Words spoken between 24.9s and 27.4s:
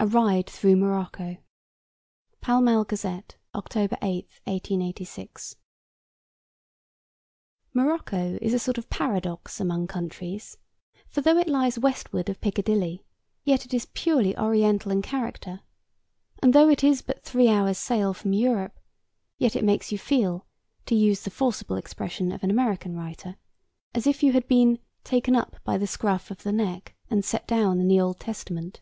'taken up by the scruff of the neck and